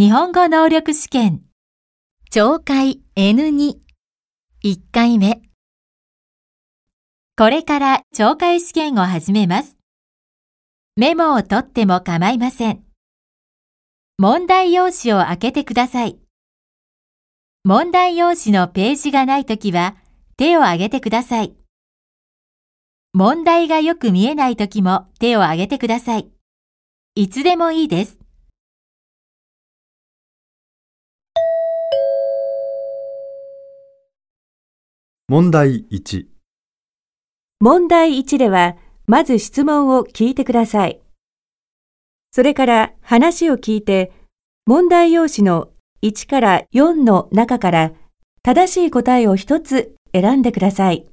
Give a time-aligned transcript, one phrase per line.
[0.00, 1.42] 日本語能力試験
[2.30, 3.78] 懲戒 N2
[4.62, 5.42] 1回目
[7.36, 9.76] これから懲戒試験を始めます。
[10.94, 12.84] メモを取っても構いません。
[14.18, 16.16] 問題用紙を開けてください。
[17.64, 19.96] 問題用紙のページがないときは
[20.36, 21.56] 手を挙げてください。
[23.14, 26.28] 問題がよく見えないときも手を挙げてください。
[27.16, 28.27] いつでもいいです。
[35.30, 36.24] 問題1、
[37.60, 41.02] 問題1では、まず質問を聞いてください。
[42.30, 44.10] それから話を聞いて、
[44.64, 45.68] 問題用紙の
[46.00, 47.92] 1から4の中から
[48.42, 51.06] 正しい答えを1つ選んでください。